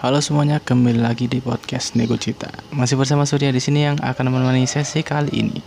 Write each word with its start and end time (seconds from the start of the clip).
Halo 0.00 0.24
semuanya, 0.24 0.64
kembali 0.64 0.96
lagi 0.96 1.28
di 1.28 1.44
podcast 1.44 1.92
Nego 1.92 2.16
Cita. 2.16 2.48
Masih 2.72 2.96
bersama 2.96 3.28
Surya 3.28 3.52
di 3.52 3.60
sini 3.60 3.84
yang 3.84 4.00
akan 4.00 4.32
menemani 4.32 4.64
sesi 4.64 5.04
kali 5.04 5.28
ini. 5.28 5.60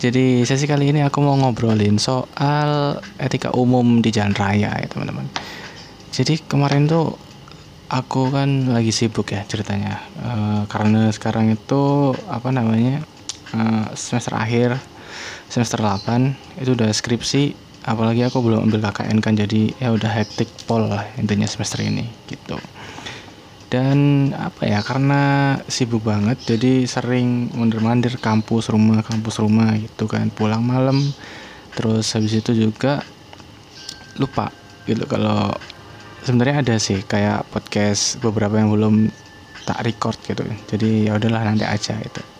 Jadi 0.00 0.48
sesi 0.48 0.64
kali 0.64 0.88
ini 0.88 1.04
aku 1.04 1.20
mau 1.20 1.36
ngobrolin 1.36 2.00
soal 2.00 2.96
etika 3.20 3.52
umum 3.52 4.00
di 4.00 4.08
jalan 4.08 4.32
raya 4.32 4.72
ya 4.72 4.88
teman-teman. 4.88 5.28
Jadi 6.16 6.40
kemarin 6.48 6.88
tuh 6.88 7.12
aku 7.92 8.32
kan 8.32 8.72
lagi 8.72 8.88
sibuk 8.88 9.36
ya 9.36 9.44
ceritanya 9.44 10.00
uh, 10.24 10.64
karena 10.64 11.12
sekarang 11.12 11.52
itu 11.52 12.16
apa 12.24 12.48
namanya 12.48 13.04
uh, 13.52 13.92
semester 13.92 14.32
akhir 14.32 14.80
semester 15.48 15.80
8 15.80 16.60
itu 16.62 16.76
udah 16.76 16.90
skripsi 16.92 17.68
apalagi 17.88 18.20
aku 18.26 18.44
belum 18.44 18.68
ambil 18.68 18.84
KKN 18.84 19.18
kan 19.24 19.32
jadi 19.32 19.72
ya 19.80 19.96
udah 19.96 20.12
hektik 20.12 20.52
pol 20.68 20.84
lah 20.92 21.08
intinya 21.16 21.48
semester 21.48 21.80
ini 21.80 22.04
gitu. 22.28 22.60
Dan 23.68 24.32
apa 24.32 24.64
ya 24.64 24.80
karena 24.80 25.56
sibuk 25.68 26.04
banget 26.04 26.40
jadi 26.44 26.88
sering 26.88 27.52
mundur-mandir 27.52 28.16
kampus 28.16 28.72
rumah 28.72 29.04
kampus 29.04 29.40
rumah 29.40 29.76
gitu 29.76 30.04
kan. 30.08 30.28
Pulang 30.32 30.64
malam 30.64 31.00
terus 31.76 32.12
habis 32.12 32.36
itu 32.36 32.52
juga 32.52 33.04
lupa 34.20 34.52
gitu. 34.84 35.04
Kalau 35.04 35.52
sebenarnya 36.24 36.64
ada 36.64 36.76
sih 36.80 37.04
kayak 37.04 37.48
podcast 37.52 38.20
beberapa 38.20 38.56
yang 38.56 38.72
belum 38.72 39.12
tak 39.68 39.84
record 39.84 40.16
gitu. 40.24 40.44
Jadi 40.68 41.08
ya 41.08 41.16
udahlah 41.16 41.44
nanti 41.44 41.64
aja 41.68 41.96
itu 42.00 42.37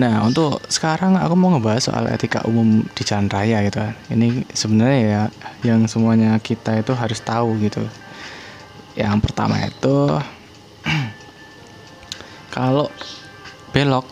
Nah, 0.00 0.24
untuk 0.24 0.64
sekarang 0.72 1.20
aku 1.20 1.36
mau 1.36 1.52
ngebahas 1.52 1.92
soal 1.92 2.08
etika 2.08 2.40
umum 2.48 2.80
di 2.96 3.02
jalan 3.04 3.28
raya 3.28 3.60
gitu 3.68 3.84
kan. 3.84 3.92
Ini 4.08 4.48
sebenarnya 4.48 5.00
ya 5.04 5.22
yang 5.60 5.84
semuanya 5.84 6.40
kita 6.40 6.80
itu 6.80 6.96
harus 6.96 7.20
tahu 7.20 7.60
gitu. 7.60 7.84
Yang 8.96 9.20
pertama 9.20 9.60
itu 9.60 10.16
kalau 12.56 12.88
belok 13.76 14.08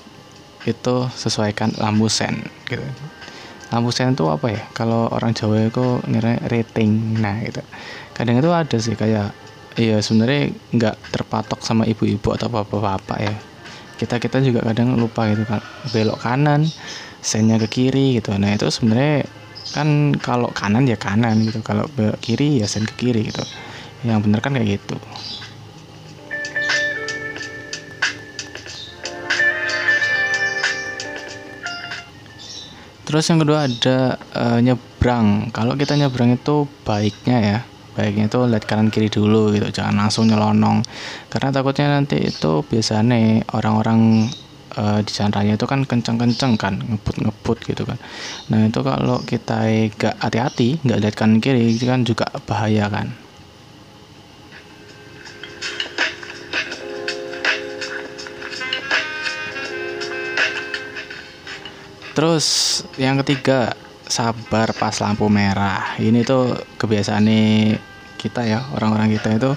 itu 0.69 1.09
sesuaikan 1.16 1.72
lampu 1.81 2.12
sen 2.12 2.37
gitu. 2.69 2.84
Lampu 3.72 3.88
sen 3.88 4.12
itu 4.12 4.28
apa 4.28 4.53
ya? 4.53 4.69
Kalau 4.76 5.09
orang 5.09 5.32
Jawa 5.32 5.72
itu 5.72 6.05
ngira 6.05 6.37
rating. 6.53 7.16
Nah, 7.16 7.41
gitu. 7.49 7.65
Kadang 8.12 8.44
itu 8.44 8.53
ada 8.53 8.76
sih 8.76 8.93
kayak 8.93 9.32
iya 9.81 10.05
sebenarnya 10.05 10.53
nggak 10.69 11.16
terpatok 11.16 11.65
sama 11.65 11.88
ibu-ibu 11.88 12.28
atau 12.37 12.53
bapak-bapak 12.53 13.19
ya 13.25 13.47
kita 13.98 14.22
kita 14.22 14.38
juga 14.38 14.62
kadang 14.62 14.94
lupa 14.94 15.26
gitu 15.26 15.42
kan 15.42 15.59
belok 15.91 16.22
kanan 16.22 16.70
sennya 17.19 17.59
ke 17.59 17.66
kiri 17.66 18.22
gitu. 18.22 18.31
Nah 18.38 18.54
itu 18.54 18.70
sebenarnya 18.70 19.26
kan 19.75 20.14
kalau 20.22 20.54
kanan 20.54 20.86
ya 20.86 20.94
kanan 20.94 21.42
gitu. 21.42 21.59
Kalau 21.66 21.91
belok 21.92 22.22
kiri 22.22 22.62
ya 22.62 22.70
sen 22.70 22.87
ke 22.87 22.94
kiri 22.94 23.26
gitu. 23.26 23.42
Yang 24.06 24.31
bener 24.31 24.38
kan 24.38 24.54
kayak 24.54 24.78
gitu. 24.78 24.97
Terus 33.03 33.25
yang 33.32 33.41
kedua 33.41 33.66
ada 33.66 34.20
uh, 34.37 34.60
nyebrang. 34.60 35.48
Kalau 35.50 35.75
kita 35.75 35.97
nyebrang 35.97 36.37
itu 36.37 36.69
baiknya 36.84 37.38
ya 37.41 37.58
baiknya 37.98 38.31
itu 38.31 38.38
lihat 38.47 38.62
kanan 38.62 38.94
kiri 38.94 39.10
dulu 39.10 39.50
gitu 39.50 39.75
jangan 39.75 40.06
langsung 40.06 40.31
nyelonong. 40.31 40.86
Karena 41.26 41.50
takutnya 41.50 41.98
nanti 41.98 42.31
itu 42.31 42.62
biasanya 42.62 43.42
orang-orang 43.50 44.31
uh, 44.78 45.03
di 45.03 45.10
jalan 45.10 45.34
raya 45.34 45.59
itu 45.59 45.66
kan 45.66 45.82
kenceng-kenceng 45.82 46.54
kan 46.54 46.78
ngebut-ngebut 46.78 47.58
gitu 47.66 47.82
kan. 47.82 47.98
Nah 48.54 48.70
itu 48.70 48.78
kalau 48.87 49.19
kita 49.26 49.66
gak 49.98 50.14
hati-hati 50.22 50.78
nggak 50.87 50.98
lihat 51.03 51.14
kanan 51.19 51.42
kiri 51.42 51.75
itu 51.75 51.91
kan 51.91 52.06
juga 52.06 52.31
bahaya 52.47 52.87
kan. 52.87 53.10
Terus 62.19 62.47
yang 62.98 63.22
ketiga 63.22 63.78
sabar 64.10 64.75
pas 64.75 64.98
lampu 64.98 65.31
merah. 65.31 65.94
Ini 66.03 66.26
tuh 66.26 66.58
kebiasaan 66.75 67.22
nih 67.22 67.78
kita 68.19 68.43
ya 68.45 68.67
orang-orang 68.75 69.15
kita 69.15 69.39
itu 69.39 69.51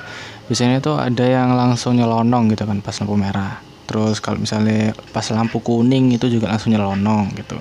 biasanya 0.46 0.78
itu 0.80 0.94
ada 0.94 1.26
yang 1.26 1.58
langsung 1.58 1.98
nyelonong 1.98 2.54
gitu 2.54 2.70
kan 2.70 2.78
pas 2.86 2.94
lampu 3.02 3.18
merah 3.18 3.58
terus 3.90 4.24
kalau 4.24 4.40
misalnya 4.40 4.96
pas 5.12 5.26
lampu 5.34 5.60
kuning 5.60 6.16
itu 6.16 6.32
juga 6.32 6.48
langsung 6.48 6.72
nyelonong 6.72 7.36
gitu 7.36 7.60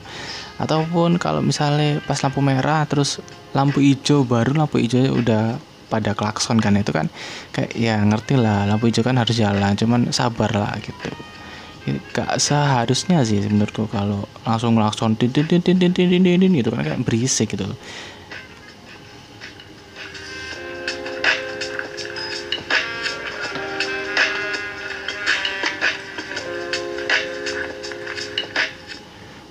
ataupun 0.61 1.16
kalau 1.16 1.41
misalnya 1.41 1.99
pas 2.05 2.21
lampu 2.21 2.44
merah 2.44 2.84
terus 2.84 3.25
lampu 3.56 3.81
hijau 3.81 4.22
baru 4.28 4.55
lampu 4.55 4.78
hijau 4.78 5.16
udah 5.16 5.59
pada 5.91 6.15
klakson 6.15 6.62
kan 6.62 6.78
itu 6.78 6.94
kan 6.94 7.11
kayak 7.50 7.75
ya 7.75 7.99
ngerti 7.99 8.38
lah 8.38 8.69
lampu 8.69 8.93
hijau 8.93 9.03
kan 9.03 9.19
harus 9.19 9.34
jalan 9.34 9.75
cuman 9.75 10.15
sabar 10.15 10.53
lah 10.55 10.77
gitu 10.78 11.11
gak 12.15 12.38
seharusnya 12.38 13.25
sih 13.25 13.41
menurutku 13.49 13.88
kalau 13.91 14.28
langsung 14.47 14.77
klakson 14.77 15.17
din 15.19 15.32
din 15.32 15.49
din 15.49 15.62
din 15.65 15.81
din 15.81 16.22
din 16.22 16.38
din 16.38 16.53
gitu 16.55 16.71
kan 16.71 16.84
kayak 16.87 17.03
berisik 17.03 17.56
gitu 17.56 17.67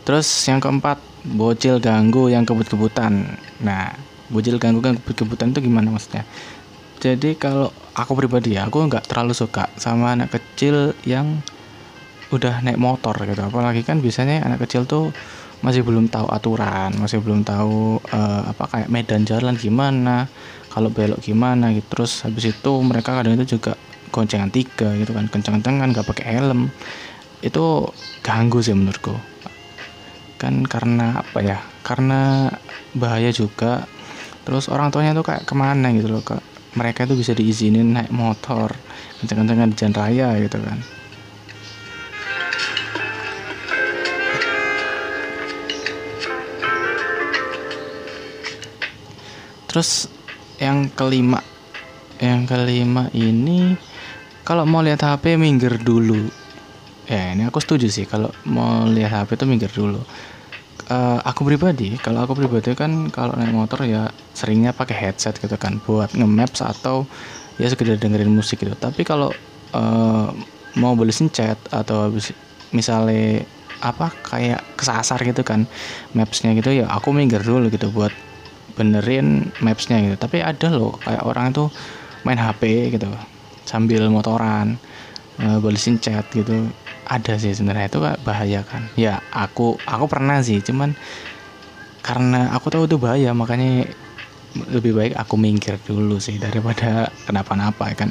Terus 0.09 0.25
yang 0.50 0.58
keempat, 0.58 0.97
bocil 1.38 1.78
ganggu 1.78 2.34
yang 2.34 2.42
kebut-kebutan. 2.42 3.30
Nah, 3.62 3.94
bocil 4.34 4.58
ganggu 4.58 4.81
yang 4.81 4.97
kebut-kebutan 4.97 5.53
itu 5.53 5.70
gimana 5.70 5.94
maksudnya? 5.94 6.25
Jadi 6.97 7.38
kalau 7.38 7.70
aku 7.94 8.18
pribadi 8.18 8.58
ya, 8.58 8.66
aku 8.66 8.90
nggak 8.90 9.06
terlalu 9.06 9.38
suka 9.38 9.69
sama 9.78 10.18
anak 10.18 10.34
kecil 10.34 10.98
yang 11.06 11.46
udah 12.34 12.66
naik 12.66 12.81
motor 12.81 13.14
gitu. 13.22 13.38
Apalagi 13.38 13.86
kan 13.86 14.02
biasanya 14.02 14.42
anak 14.50 14.66
kecil 14.66 14.89
tuh 14.89 15.13
masih 15.62 15.86
belum 15.86 16.10
tahu 16.10 16.25
aturan, 16.33 16.89
masih 16.98 17.22
belum 17.22 17.45
tahu 17.45 18.01
uh, 18.10 18.50
apa 18.50 18.66
kayak 18.66 18.89
medan 18.89 19.30
jalan 19.30 19.54
gimana, 19.62 20.25
kalau 20.74 20.89
belok 20.89 21.22
gimana 21.22 21.69
gitu. 21.78 21.86
Terus 21.86 22.25
habis 22.25 22.50
itu 22.50 22.72
mereka 22.81 23.13
kadang 23.13 23.38
itu 23.38 23.62
juga 23.62 23.78
goncengan 24.10 24.50
tiga 24.50 24.89
gitu 24.98 25.13
kan, 25.13 25.30
kencang-kencangan 25.30 25.94
nggak 25.94 26.07
pakai 26.10 26.25
helm. 26.33 26.74
Itu 27.45 27.94
ganggu 28.25 28.66
sih 28.66 28.74
menurutku 28.74 29.13
kan 30.39 30.63
karena 30.63 31.19
apa 31.19 31.44
ya 31.44 31.59
karena 31.83 32.47
bahaya 32.95 33.30
juga. 33.36 33.83
Terus 34.47 34.71
orang 34.71 34.89
tuanya 34.89 35.12
tuh 35.12 35.27
kayak 35.27 35.44
ke 35.44 35.53
mana 35.53 35.91
gitu 35.91 36.09
loh 36.09 36.24
kak. 36.24 36.41
Mereka 36.80 37.06
itu 37.06 37.19
bisa 37.19 37.36
diizinin 37.36 37.91
naik 37.91 38.09
motor 38.09 38.71
kenceng-kencengan 39.19 39.69
di 39.69 39.75
jalan 39.75 39.95
raya 40.00 40.30
gitu 40.39 40.57
kan. 40.63 40.80
Terus 49.69 50.09
yang 50.57 50.89
kelima 50.97 51.45
yang 52.19 52.50
kelima 52.50 53.07
ini 53.13 53.77
kalau 54.44 54.65
mau 54.65 54.81
lihat 54.81 55.06
HP 55.06 55.38
minggir 55.38 55.77
dulu 55.80 56.38
ya 57.09 57.33
ini 57.33 57.50
aku 57.50 57.57
setuju 57.57 57.89
sih. 57.89 58.06
Kalau 58.06 58.29
mau 58.45 58.85
lihat 58.85 59.25
HP 59.25 59.41
itu 59.41 59.45
minggir 59.50 59.71
dulu. 59.73 60.00
Uh, 60.89 61.21
aku 61.21 61.45
pribadi 61.45 62.01
kalau 62.01 62.25
aku 62.25 62.33
pribadi 62.33 62.73
kan 62.73 63.13
kalau 63.13 63.38
naik 63.38 63.53
motor 63.53 63.85
ya 63.85 64.09
seringnya 64.33 64.73
pakai 64.73 64.97
headset 64.97 65.38
gitu 65.38 65.53
kan 65.53 65.77
buat 65.85 66.09
nge-maps 66.17 66.65
atau 66.65 67.06
ya 67.61 67.69
sekedar 67.69 67.97
dengerin 67.97 68.29
musik 68.29 68.61
gitu. 68.61 68.73
Tapi 68.77 69.01
kalau 69.06 69.33
uh, 69.73 70.29
mau 70.77 70.94
balesin 70.94 71.29
chat 71.29 71.57
atau 71.69 72.13
misalnya 72.73 73.45
apa 73.79 74.11
kayak 74.25 74.61
kesasar 74.75 75.23
gitu 75.23 75.41
kan 75.45 75.63
mapsnya 76.11 76.51
gitu 76.51 76.83
ya 76.83 76.85
aku 76.91 77.15
minggir 77.15 77.39
dulu 77.39 77.71
gitu 77.71 77.89
buat 77.94 78.13
benerin 78.77 79.50
mapsnya 79.61 80.01
gitu. 80.09 80.15
Tapi 80.17 80.41
ada 80.41 80.73
loh 80.73 80.97
kayak 81.06 81.21
orang 81.21 81.53
itu 81.53 81.69
main 82.25 82.39
HP 82.39 82.94
gitu 82.97 83.09
sambil 83.69 84.09
motoran 84.09 84.81
uh, 85.38 85.57
balesin 85.61 86.01
chat 86.01 86.25
gitu 86.33 86.65
ada 87.09 87.33
sih 87.41 87.51
sebenarnya 87.51 87.89
itu 87.89 88.00
bahaya 88.21 88.61
kan. 88.61 88.85
Ya 88.94 89.19
aku 89.33 89.81
aku 89.83 90.06
pernah 90.06 90.39
sih 90.45 90.61
cuman 90.61 90.94
karena 92.06 92.53
aku 92.56 92.71
tahu 92.71 92.88
itu 92.88 92.95
bahaya 92.95 93.35
makanya 93.35 93.89
lebih 94.71 94.97
baik 94.97 95.13
aku 95.19 95.35
minggir 95.38 95.77
dulu 95.83 96.17
sih 96.17 96.39
daripada 96.41 97.11
kenapa-napa 97.27 97.91
kan 97.94 98.09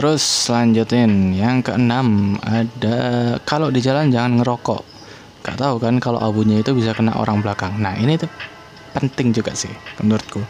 Terus 0.00 0.48
lanjutin 0.48 1.36
yang 1.36 1.60
keenam 1.60 2.40
ada 2.40 3.36
kalau 3.44 3.68
di 3.68 3.84
jalan 3.84 4.08
jangan 4.08 4.40
ngerokok. 4.40 4.80
Gak 5.44 5.60
tahu 5.60 5.76
kan 5.76 6.00
kalau 6.00 6.16
abunya 6.16 6.64
itu 6.64 6.72
bisa 6.72 6.96
kena 6.96 7.20
orang 7.20 7.44
belakang. 7.44 7.76
Nah 7.76 7.92
ini 8.00 8.16
tuh 8.16 8.32
penting 8.96 9.36
juga 9.36 9.52
sih 9.52 9.68
menurutku. 10.00 10.40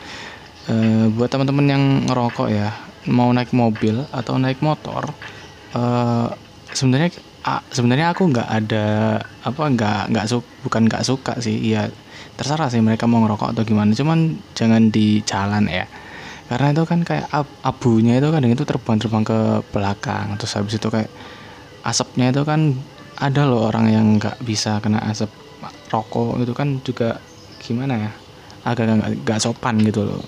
E, 0.71 0.75
buat 1.11 1.35
teman-teman 1.35 1.67
yang 1.67 1.83
ngerokok 2.07 2.47
ya 2.47 2.79
mau 3.11 3.35
naik 3.35 3.51
mobil 3.51 3.99
atau 4.15 4.39
naik 4.39 4.63
motor, 4.63 5.11
e, 5.75 5.83
sebenarnya 6.71 7.11
sebenarnya 7.75 8.15
aku 8.15 8.31
nggak 8.31 8.49
ada 8.55 8.87
apa 9.43 9.63
nggak 9.67 10.15
nggak 10.15 10.27
bukan 10.63 10.87
nggak 10.87 11.03
suka 11.03 11.43
sih. 11.43 11.75
Iya 11.75 11.91
terserah 12.39 12.71
sih 12.71 12.79
mereka 12.79 13.11
mau 13.11 13.19
ngerokok 13.27 13.51
atau 13.51 13.67
gimana. 13.67 13.99
Cuman 13.99 14.39
jangan 14.55 14.95
di 14.95 15.27
jalan 15.27 15.67
ya 15.67 15.91
karena 16.51 16.75
itu 16.75 16.83
kan 16.83 17.07
kayak 17.07 17.31
ab 17.31 17.47
abunya 17.63 18.19
itu 18.19 18.27
kadang 18.35 18.51
itu 18.51 18.67
terbang-terbang 18.67 19.23
ke 19.23 19.39
belakang 19.71 20.35
terus 20.35 20.59
habis 20.59 20.75
itu 20.83 20.91
kayak 20.91 21.07
asapnya 21.87 22.35
itu 22.35 22.43
kan 22.43 22.75
ada 23.23 23.47
loh 23.47 23.71
orang 23.71 23.87
yang 23.87 24.07
nggak 24.19 24.43
bisa 24.43 24.83
kena 24.83 24.99
asap 25.07 25.31
rokok 25.95 26.43
itu 26.43 26.51
kan 26.51 26.83
juga 26.83 27.23
gimana 27.63 27.95
ya 28.09 28.11
agak 28.67 28.99
nggak 29.25 29.41
sopan 29.41 29.79
gitu 29.85 30.05
loh. 30.05 30.25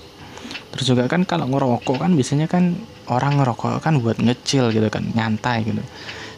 Terus 0.72 0.86
juga 0.88 1.04
kan 1.04 1.24
kalau 1.28 1.48
ngerokok 1.52 2.00
kan 2.00 2.16
biasanya 2.16 2.48
kan 2.48 2.76
orang 3.12 3.40
ngerokok 3.40 3.80
kan 3.84 4.00
buat 4.00 4.16
ngecil 4.20 4.72
gitu 4.72 4.88
kan 4.88 5.04
nyantai 5.12 5.64
gitu. 5.68 5.80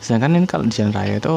Sedangkan 0.02 0.38
ini 0.38 0.46
kalau 0.46 0.66
di 0.66 0.74
jalan 0.74 0.90
raya 0.94 1.18
itu 1.22 1.34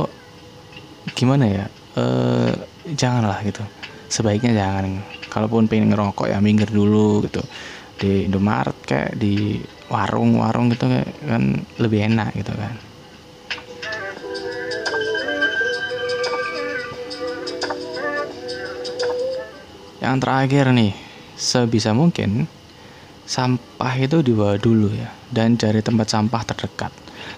gimana 1.13 1.45
ya 1.45 1.65
eh 1.97 2.53
janganlah 2.93 3.41
gitu. 3.45 3.61
Sebaiknya 4.09 4.55
jangan. 4.55 5.01
Kalaupun 5.27 5.69
pengen 5.69 5.93
ngerokok 5.93 6.31
ya 6.31 6.41
minggir 6.41 6.71
dulu 6.71 7.21
gitu 7.27 7.43
di 7.97 8.29
Indomaret 8.29 8.77
kayak 8.85 9.17
di 9.17 9.57
warung-warung 9.89 10.69
gitu 10.73 10.85
kan 11.25 11.65
lebih 11.81 12.05
enak 12.05 12.37
gitu 12.37 12.53
kan. 12.53 12.75
Yang 19.97 20.15
terakhir 20.23 20.65
nih 20.71 20.93
sebisa 21.35 21.91
mungkin 21.91 22.45
sampah 23.27 23.93
itu 23.99 24.23
dibawa 24.23 24.55
dulu 24.55 24.93
ya 24.93 25.11
dan 25.33 25.57
cari 25.59 25.81
tempat 25.81 26.07
sampah 26.07 26.41
terdekat. 26.47 26.93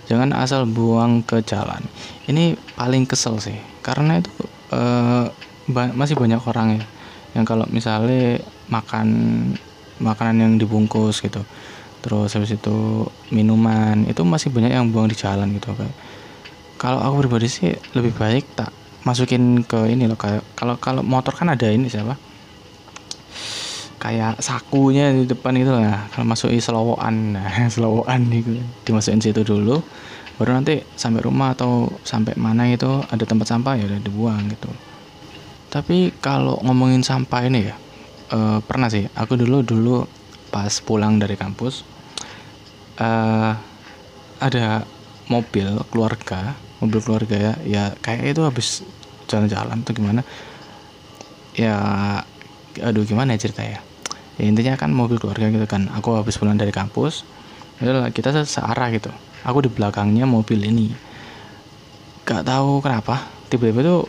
Jangan 0.06 0.36
asal 0.36 0.68
buang 0.68 1.24
ke 1.24 1.42
jalan. 1.42 1.82
Ini 2.28 2.54
paling 2.78 3.08
kesel 3.08 3.40
sih 3.40 3.58
karena 3.82 4.20
itu 4.20 4.30
eh, 4.76 5.26
masih 5.72 6.20
banyak 6.20 6.42
orang 6.46 6.82
ya 6.82 6.86
yang 7.38 7.46
kalau 7.46 7.66
misalnya 7.70 8.42
makan 8.70 9.08
makanan 10.00 10.36
yang 10.40 10.54
dibungkus 10.56 11.22
gitu. 11.22 11.44
Terus 12.00 12.32
habis 12.32 12.56
itu 12.56 13.06
minuman 13.36 14.08
itu 14.08 14.24
masih 14.24 14.50
banyak 14.50 14.72
yang 14.72 14.88
buang 14.90 15.12
di 15.12 15.20
jalan 15.20 15.52
gitu 15.52 15.76
kayak 15.76 15.96
kalau 16.80 17.04
aku 17.04 17.28
pribadi 17.28 17.52
sih 17.52 17.76
lebih 17.92 18.16
baik 18.16 18.56
tak 18.56 18.72
masukin 19.04 19.68
ke 19.68 19.92
ini 19.92 20.08
loh 20.08 20.16
kayak 20.16 20.48
kalau 20.56 20.80
kalau 20.80 21.04
motor 21.04 21.36
kan 21.36 21.52
ada 21.52 21.68
ini 21.68 21.92
siapa? 21.92 22.16
Kayak 24.00 24.40
sakunya 24.40 25.12
di 25.12 25.28
depan 25.28 25.60
itu 25.60 25.76
lah. 25.76 26.08
Kalau 26.16 26.24
masukin 26.24 26.64
selowokan 26.64 27.16
nah 27.36 27.68
selowokan 27.68 28.32
gitu. 28.32 28.64
Dimasukin 28.88 29.20
situ 29.20 29.44
dulu 29.44 29.84
baru 30.40 30.56
nanti 30.56 30.80
sampai 30.96 31.20
rumah 31.20 31.52
atau 31.52 32.00
sampai 32.08 32.32
mana 32.40 32.64
itu 32.72 32.88
ada 33.12 33.28
tempat 33.28 33.44
sampah 33.44 33.76
ya 33.76 33.84
udah 33.92 34.00
dibuang 34.00 34.48
gitu. 34.48 34.72
Tapi 35.68 36.16
kalau 36.24 36.56
ngomongin 36.64 37.04
sampah 37.04 37.44
ini 37.44 37.68
ya 37.68 37.76
uh, 38.34 38.60
pernah 38.64 38.90
sih. 38.90 39.06
Aku 39.14 39.38
dulu 39.38 39.62
dulu 39.62 40.06
pas 40.50 40.74
pulang 40.82 41.22
dari 41.22 41.38
kampus 41.38 41.86
uh, 42.98 43.54
ada 44.42 44.82
mobil 45.30 45.78
keluarga 45.94 46.58
mobil 46.82 47.00
keluarga 47.06 47.36
ya 47.38 47.54
ya 47.62 47.84
kayak 48.02 48.34
itu 48.34 48.42
habis 48.42 48.82
jalan-jalan 49.30 49.86
tuh 49.86 49.94
gimana. 49.94 50.26
Ya 51.54 51.78
aduh 52.80 53.04
gimana 53.04 53.36
ya 53.36 53.40
cerita 53.42 53.62
ya 53.62 53.84
ya 54.40 54.46
intinya 54.48 54.80
kan 54.80 54.90
mobil 54.90 55.22
keluarga 55.22 55.52
gitu 55.54 55.68
kan. 55.70 55.92
Aku 55.94 56.18
habis 56.18 56.40
pulang 56.40 56.58
dari 56.58 56.74
kampus 56.74 57.28
ya 57.78 58.10
kita 58.10 58.34
searah 58.46 58.90
gitu. 58.96 59.12
Aku 59.46 59.64
di 59.64 59.70
belakangnya 59.70 60.26
mobil 60.26 60.60
ini. 60.66 60.92
Gak 62.26 62.46
tahu 62.46 62.82
kenapa 62.82 63.26
tiba-tiba 63.50 63.82
tuh 63.82 64.02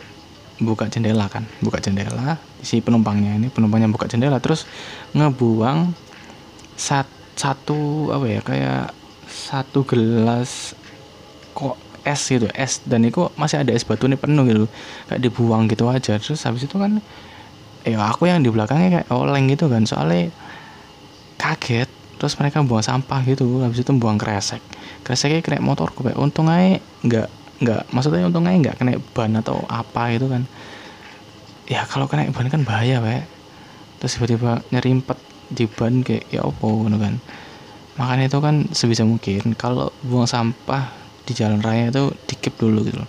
buka 0.61 0.85
jendela 0.87 1.25
kan 1.27 1.49
buka 1.59 1.81
jendela. 1.81 2.37
Si 2.61 2.79
penumpangnya 2.79 3.35
ini 3.35 3.49
penumpangnya 3.49 3.89
buka 3.89 4.05
jendela 4.05 4.37
terus 4.37 4.69
ngebuang 5.17 5.97
sat, 6.77 7.09
satu 7.33 8.13
apa 8.13 8.25
ya 8.29 8.41
kayak 8.45 8.93
satu 9.25 9.81
gelas 9.83 10.77
kok 11.57 11.75
es 12.05 12.21
gitu 12.29 12.47
es. 12.53 12.85
Dan 12.85 13.09
itu 13.09 13.25
masih 13.33 13.65
ada 13.65 13.73
es 13.73 13.81
batu 13.81 14.05
nih 14.05 14.21
penuh 14.21 14.45
gitu 14.45 14.65
kayak 15.09 15.21
dibuang 15.25 15.65
gitu 15.65 15.89
aja. 15.89 16.21
Terus 16.21 16.39
habis 16.45 16.69
itu 16.69 16.77
kan 16.77 17.01
ya 17.81 17.97
aku 18.05 18.29
yang 18.29 18.45
di 18.45 18.53
belakangnya 18.53 19.01
kayak 19.01 19.07
oleng 19.09 19.49
gitu 19.49 19.65
kan 19.65 19.83
soalnya 19.89 20.29
kaget. 21.41 21.89
Terus 22.21 22.37
mereka 22.37 22.61
buang 22.61 22.85
sampah 22.85 23.25
gitu 23.25 23.65
habis 23.65 23.81
itu 23.81 23.89
buang 23.97 24.21
kresek. 24.21 24.61
Kreseknya 25.01 25.41
kena 25.41 25.65
motorku 25.65 26.05
kayak 26.05 26.21
untung 26.21 26.45
aja 26.53 26.77
nggak 27.01 27.40
nggak 27.61 27.93
maksudnya 27.93 28.25
untung 28.25 28.49
aja 28.49 28.57
nggak 28.57 28.75
kena 28.81 28.97
ban 29.13 29.31
atau 29.37 29.61
apa 29.69 30.17
gitu 30.17 30.27
kan. 30.27 30.43
Ya 31.69 31.85
kalau 31.85 32.09
kena 32.09 32.27
ban 32.33 32.49
kan 32.49 32.61
bahaya 32.65 32.99
pak. 32.99 33.29
Terus 34.01 34.17
tiba-tiba 34.17 34.65
nyerimpet 34.73 35.17
di 35.53 35.69
ban 35.69 36.01
kayak 36.01 36.27
ya 36.33 36.41
opo 36.41 36.89
gitu 36.89 36.97
kan. 36.97 37.21
Makanya 38.01 38.25
itu 38.27 38.39
kan 38.41 38.55
sebisa 38.73 39.05
mungkin 39.05 39.53
kalau 39.53 39.93
buang 40.01 40.25
sampah 40.25 40.89
di 41.23 41.37
jalan 41.37 41.61
raya 41.61 41.93
itu 41.93 42.09
dikip 42.25 42.57
dulu 42.57 42.81
gitu 42.81 43.05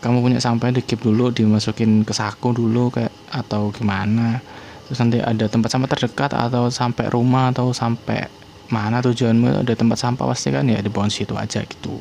kamu 0.00 0.24
punya 0.24 0.40
sampah 0.40 0.72
dikip 0.72 1.04
dulu 1.04 1.28
dimasukin 1.28 2.08
ke 2.08 2.16
saku 2.16 2.56
dulu 2.56 2.88
kayak 2.88 3.12
atau 3.28 3.68
gimana. 3.68 4.40
Terus 4.88 4.98
nanti 5.04 5.20
ada 5.20 5.44
tempat 5.46 5.68
sampah 5.70 5.88
terdekat 5.92 6.32
atau 6.32 6.72
sampai 6.72 7.12
rumah 7.12 7.52
atau 7.52 7.70
sampai 7.70 8.26
mana 8.72 9.04
tujuanmu 9.04 9.66
ada 9.66 9.74
tempat 9.76 9.98
sampah 10.00 10.30
pasti 10.30 10.54
kan 10.54 10.64
ya 10.66 10.80
dibuang 10.80 11.10
situ 11.10 11.34
aja 11.34 11.62
gitu 11.66 11.98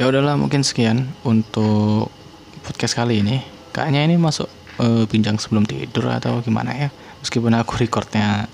ya 0.00 0.08
udahlah 0.08 0.40
mungkin 0.40 0.64
sekian 0.64 1.12
untuk 1.28 2.08
podcast 2.64 2.96
kali 2.96 3.20
ini. 3.20 3.44
Kayaknya 3.68 4.08
ini 4.08 4.16
masuk 4.16 4.48
uh, 4.80 5.04
bincang 5.04 5.36
sebelum 5.36 5.68
tidur 5.68 6.08
atau 6.08 6.40
gimana 6.40 6.72
ya? 6.72 6.88
Meskipun 7.20 7.52
aku 7.52 7.76
recordnya 7.76 8.48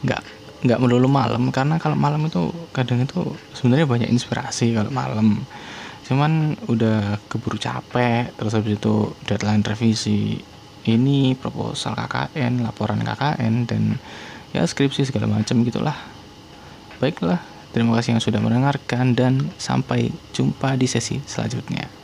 nggak 0.00 0.40
nggak 0.64 0.80
melulu 0.80 1.06
malam 1.06 1.52
karena 1.52 1.76
kalau 1.76 1.92
malam 1.94 2.24
itu 2.24 2.48
kadang 2.72 3.04
itu 3.04 3.36
sebenarnya 3.52 3.84
banyak 3.84 4.08
inspirasi 4.08 4.72
kalau 4.72 4.88
malam. 4.88 5.44
Cuman 6.08 6.56
udah 6.72 7.20
keburu 7.28 7.60
capek 7.60 8.32
terus 8.40 8.56
habis 8.56 8.80
itu 8.80 9.12
deadline 9.28 9.60
revisi 9.60 10.40
ini 10.88 11.36
proposal 11.36 11.92
KKN 11.92 12.64
laporan 12.64 13.04
KKN 13.04 13.68
dan 13.68 14.00
ya 14.56 14.64
skripsi 14.64 15.04
segala 15.04 15.28
macam 15.28 15.60
gitulah. 15.68 16.00
Baiklah 16.96 17.57
Terima 17.68 17.92
kasih 17.96 18.16
yang 18.16 18.22
sudah 18.24 18.40
mendengarkan 18.40 19.12
dan 19.12 19.52
sampai 19.60 20.16
jumpa 20.32 20.80
di 20.80 20.88
sesi 20.88 21.20
selanjutnya. 21.28 21.97